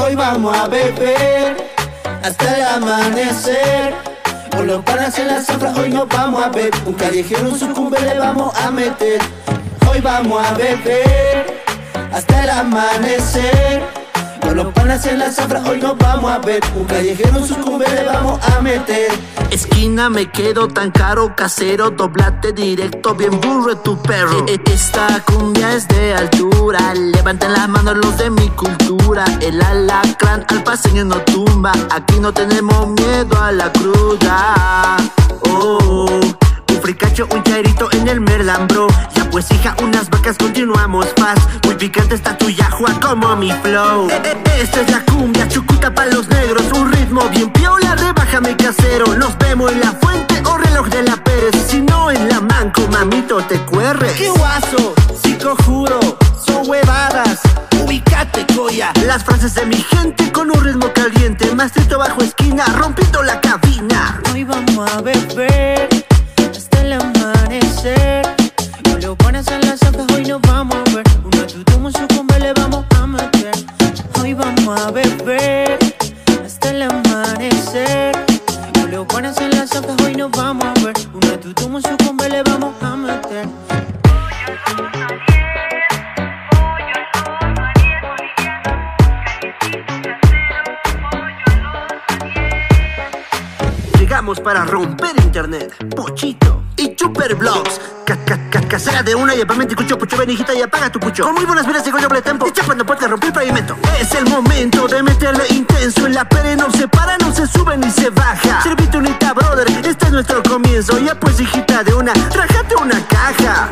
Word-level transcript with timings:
Hoy 0.00 0.14
vamos 0.14 0.56
a 0.56 0.68
beber 0.68 1.56
hasta 2.22 2.56
el 2.56 2.62
amanecer. 2.62 3.94
Con 4.52 4.68
los 4.68 4.84
panas 4.84 5.18
en 5.18 5.26
la 5.26 5.42
zafra, 5.42 5.72
hoy 5.72 5.88
nos 5.90 6.06
vamos 6.08 6.44
a 6.44 6.48
ver. 6.48 6.70
Un 6.84 6.94
callejero, 6.94 7.48
un 7.48 7.58
sucumbe 7.58 7.98
le 8.00 8.16
vamos 8.16 8.56
a 8.56 8.70
meter. 8.70 9.20
Hoy 9.90 10.00
vamos 10.00 10.46
a 10.46 10.54
beber 10.54 11.62
hasta 12.12 12.44
el 12.44 12.50
amanecer. 12.50 13.95
Con 14.46 14.56
los 14.56 14.72
panas 14.72 15.04
en 15.06 15.18
la 15.18 15.30
zafra, 15.30 15.62
hoy 15.68 15.80
nos 15.80 15.96
vamos 15.98 16.30
a 16.30 16.38
ver. 16.38 16.60
Un 16.76 16.84
callejero, 16.84 17.38
un 17.40 17.46
sucumbe 17.48 17.84
le 17.88 18.04
vamos 18.04 18.38
a 18.46 18.60
meter. 18.60 19.10
Esquina 19.50 20.08
me 20.08 20.30
quedo 20.30 20.68
tan 20.68 20.90
caro, 20.90 21.34
casero, 21.36 21.90
doblate 21.90 22.52
directo, 22.52 23.14
bien 23.14 23.40
burro 23.40 23.76
tu 23.78 24.00
perro. 24.02 24.46
E- 24.46 24.54
e- 24.54 24.72
Esta 24.72 25.22
cumbia 25.24 25.72
es 25.74 25.88
de 25.88 26.14
altura, 26.14 26.94
levanten 26.94 27.52
las 27.52 27.68
manos 27.68 27.96
los 27.96 28.16
de 28.18 28.30
mi 28.30 28.48
cultura. 28.50 29.24
El 29.40 29.60
alacrán 29.60 30.44
al 30.48 30.62
paseño 30.62 31.04
no 31.04 31.16
tumba, 31.22 31.72
aquí 31.90 32.18
no 32.20 32.32
tenemos 32.32 32.88
miedo 32.88 33.40
a 33.42 33.50
la 33.52 33.72
cruda. 33.72 34.96
Oh, 35.50 36.20
un 36.68 36.82
fricacho, 36.82 37.26
un 37.32 37.42
chairito 37.42 37.88
en 37.92 38.08
el 38.08 38.20
merlan, 38.20 38.66
bro. 38.68 38.86
Ya 39.14 39.15
pues 39.36 39.50
hija, 39.50 39.76
unas 39.82 40.08
vacas, 40.08 40.38
continuamos 40.38 41.08
fast. 41.14 41.66
Muy 41.66 41.74
picante 41.74 42.14
está 42.14 42.38
tu 42.38 42.48
yahua 42.48 42.98
como 43.02 43.36
mi 43.36 43.52
flow. 43.52 44.08
Eh, 44.08 44.22
eh, 44.24 44.62
Esta 44.62 44.80
es 44.80 44.90
la 44.90 45.04
cumbia, 45.04 45.46
chucuta 45.46 45.94
para 45.94 46.10
los 46.10 46.26
negros. 46.28 46.62
Un 46.72 46.90
ritmo 46.90 47.20
bien 47.28 47.50
piola, 47.50 47.96
rebájame 47.96 48.56
casero. 48.56 49.14
Nos 49.14 49.36
vemos 49.36 49.70
en 49.72 49.80
la 49.80 49.92
fuente 49.92 50.42
o 50.46 50.56
reloj 50.56 50.88
de 50.88 51.02
la 51.02 51.16
Pérez. 51.16 51.54
Si 51.68 51.82
no 51.82 52.10
en 52.10 52.30
la 52.30 52.40
manco, 52.40 52.80
mamito, 52.90 53.36
te 53.42 53.58
cuerres. 53.60 54.12
¡Qué 54.12 54.30
guaso! 54.30 54.94
Psicojuro, 55.22 56.00
son 56.42 56.66
huevadas. 56.66 57.40
Ubicate, 57.84 58.46
coya. 58.56 58.90
Las 59.04 59.22
frases 59.22 59.54
de 59.54 59.66
mi 59.66 59.76
gente 59.76 60.32
con 60.32 60.50
un 60.50 60.64
ritmo 60.64 60.90
caliente. 60.94 61.54
Maestrito 61.54 61.98
bajo 61.98 62.22
esquina, 62.22 62.64
rompiendo 62.78 63.22
la 63.22 63.38
cabina. 63.42 64.18
Hoy 64.32 64.44
vamos 64.44 64.90
a 64.90 65.02
beber 65.02 65.55
No 69.16 69.22
lo 69.22 69.32
pones 69.32 69.48
en 69.48 69.60
las 69.62 69.82
hojas, 69.82 70.06
hoy 70.14 70.24
nos 70.24 70.42
vamos 70.42 70.74
a 70.74 70.94
ver. 70.94 71.04
Una 71.24 71.46
tutumo 71.46 71.90
sucumbe 71.90 72.38
le 72.38 72.52
vamos 72.52 72.84
a 72.96 73.06
meter. 73.06 73.54
Hoy 74.20 74.34
vamos 74.34 74.80
a 74.80 74.90
beber 74.90 75.78
hasta 76.44 76.70
el 76.70 76.82
amanecer. 76.82 78.14
No 78.74 78.86
lo 78.88 79.06
pones 79.06 79.38
en 79.38 79.50
las 79.50 79.74
hojas, 79.74 79.96
hoy 80.04 80.14
nos 80.16 80.30
vamos 80.32 80.64
a 80.66 80.84
ver. 80.84 80.94
Una 81.14 81.40
tutumo 81.40 81.80
sucumbe 81.80 82.28
le 82.28 82.42
Para 94.34 94.64
romper 94.64 95.12
internet. 95.22 95.72
Pochito 95.94 96.64
y 96.76 96.96
ca- 98.50 98.60
Casera 98.68 99.02
de 99.04 99.14
una 99.14 99.36
y 99.36 99.40
apamente 99.40 99.74
escucho 99.74 99.96
pucho 99.96 100.16
benijita 100.16 100.52
y 100.52 100.62
apaga 100.62 100.90
tu 100.90 100.98
pucho. 100.98 101.22
Con 101.22 101.34
muy 101.34 101.44
buenas 101.44 101.64
miras 101.64 101.86
y 101.86 101.92
con 101.92 102.02
doble 102.02 102.20
tempo. 102.22 102.44
Y 102.48 102.50
chapando 102.52 102.84
puertas 102.84 103.08
romper 103.08 103.28
el 103.28 103.34
pavimento. 103.34 103.76
Es 104.00 104.12
el 104.14 104.24
momento 104.28 104.88
de 104.88 105.00
meterle 105.04 105.44
intenso. 105.50 106.06
En 106.06 106.14
la 106.14 106.28
pere 106.28 106.56
no 106.56 106.70
se 106.72 106.88
para, 106.88 107.16
no 107.18 107.32
se 107.32 107.46
sube 107.46 107.76
ni 107.76 107.88
se 107.90 108.10
baja. 108.10 108.62
Servite 108.62 108.98
unita, 108.98 109.32
brother. 109.32 109.68
Este 109.86 110.06
es 110.06 110.12
nuestro 110.12 110.42
comienzo. 110.42 110.98
Ya 110.98 111.14
pues, 111.18 111.38
hijita 111.40 111.84
de 111.84 111.94
una, 111.94 112.12
trájate 112.12 112.74
una 112.74 113.00
caja. 113.06 113.68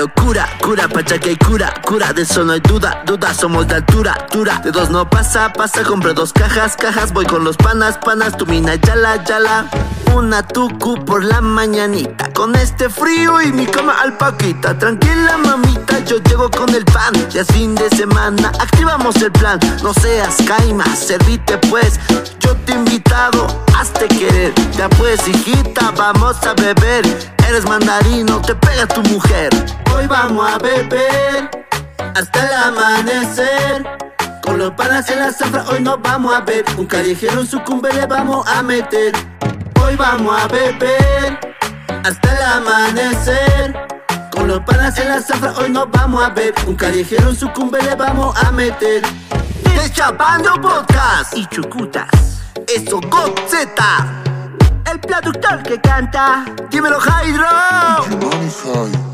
Locura, 0.00 0.48
cura, 0.62 0.88
pachaca 0.88 1.28
y 1.28 1.36
cura, 1.36 1.74
cura, 1.84 2.14
de 2.14 2.22
eso 2.22 2.42
no 2.42 2.54
hay 2.54 2.60
duda, 2.60 3.02
duda, 3.04 3.34
somos 3.34 3.68
de 3.68 3.74
altura, 3.74 4.14
altura. 4.14 4.58
De 4.64 4.70
dos 4.70 4.88
no 4.88 5.10
pasa, 5.10 5.52
pasa, 5.52 5.82
compré 5.82 6.14
dos 6.14 6.32
cajas, 6.32 6.74
cajas, 6.74 7.12
voy 7.12 7.26
con 7.26 7.44
los 7.44 7.58
panas, 7.58 7.98
panas, 7.98 8.34
tu 8.34 8.46
mina, 8.46 8.76
yala, 8.76 9.22
yala. 9.24 9.66
Una 10.14 10.42
tucu 10.42 11.04
por 11.04 11.22
la 11.22 11.42
mañanita, 11.42 12.32
con 12.32 12.56
este 12.56 12.88
frío 12.88 13.42
y 13.42 13.52
mi 13.52 13.66
cama 13.66 13.94
alpaquita. 14.00 14.78
Tranquila, 14.78 15.36
mamita, 15.36 15.98
yo 16.06 16.16
llego 16.22 16.50
con 16.50 16.74
el 16.74 16.86
pan, 16.86 17.12
ya 17.28 17.42
es 17.42 17.48
fin 17.48 17.74
de 17.74 17.90
semana, 17.90 18.48
activamos 18.58 19.16
el 19.16 19.32
plan. 19.32 19.60
No 19.82 19.92
seas 19.92 20.38
caima, 20.46 20.86
servite 20.96 21.58
pues, 21.68 22.00
yo 22.38 22.56
te 22.64 22.72
he 22.72 22.74
invitado, 22.74 23.46
hazte 23.78 24.08
querer. 24.08 24.54
Ya 24.78 24.88
pues, 24.88 25.28
hijita, 25.28 25.92
vamos 25.94 26.36
a 26.46 26.54
beber. 26.54 27.39
Eres 27.50 27.64
mandarino, 27.64 28.40
te 28.40 28.54
pega 28.54 28.86
tu 28.86 29.02
mujer. 29.10 29.50
Hoy 29.92 30.06
vamos 30.06 30.48
a 30.48 30.56
beber 30.58 31.50
hasta 32.14 32.46
el 32.46 32.54
amanecer. 32.54 33.98
Con 34.40 34.56
los 34.56 34.70
panas 34.74 35.10
en 35.10 35.18
la 35.18 35.32
zafra, 35.32 35.64
hoy 35.68 35.80
nos 35.80 36.00
vamos 36.00 36.32
a 36.32 36.42
ver. 36.42 36.64
Un 36.78 36.86
callejero 36.86 37.40
en 37.40 37.48
sucumbe 37.48 37.92
le 37.92 38.06
vamos 38.06 38.46
a 38.46 38.62
meter. 38.62 39.12
Hoy 39.84 39.96
vamos 39.96 40.40
a 40.40 40.46
beber 40.46 41.40
hasta 42.04 42.32
el 42.36 42.40
amanecer. 42.40 43.88
Con 44.30 44.46
los 44.46 44.60
panas 44.60 44.96
en 45.00 45.08
la 45.08 45.20
zafra, 45.20 45.52
hoy 45.58 45.70
nos 45.70 45.90
vamos 45.90 46.22
a 46.22 46.28
ver. 46.28 46.54
Un 46.68 46.76
callejero 46.76 47.30
en 47.30 47.36
sucumbe 47.36 47.82
le 47.82 47.96
vamos 47.96 48.32
a 48.44 48.52
meter. 48.52 49.02
Deschapando 49.74 50.54
podcast 50.60 51.36
y 51.36 51.44
chucutas. 51.46 52.44
Eso 52.68 53.00
Godzeta. 53.00 54.19
El 54.90 54.98
productor 54.98 55.62
que 55.62 55.80
canta. 55.80 56.44
Dímelo, 56.70 56.98
Hydro. 56.98 59.09